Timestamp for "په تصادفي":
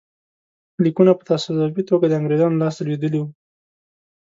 1.15-1.83